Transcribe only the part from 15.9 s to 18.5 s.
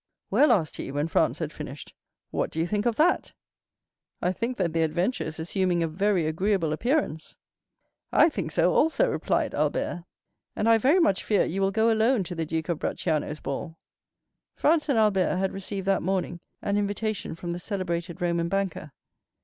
morning an invitation from the celebrated Roman